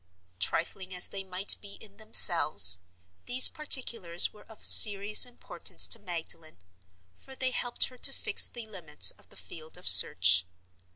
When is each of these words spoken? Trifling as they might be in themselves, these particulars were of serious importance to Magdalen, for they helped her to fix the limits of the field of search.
Trifling 0.39 0.95
as 0.95 1.09
they 1.09 1.23
might 1.23 1.57
be 1.61 1.75
in 1.75 1.97
themselves, 1.97 2.79
these 3.27 3.49
particulars 3.49 4.33
were 4.33 4.45
of 4.45 4.65
serious 4.65 5.27
importance 5.27 5.85
to 5.85 5.99
Magdalen, 5.99 6.57
for 7.13 7.35
they 7.35 7.51
helped 7.51 7.83
her 7.83 7.99
to 7.99 8.11
fix 8.11 8.47
the 8.47 8.65
limits 8.65 9.11
of 9.11 9.29
the 9.29 9.37
field 9.37 9.77
of 9.77 9.87
search. 9.87 10.47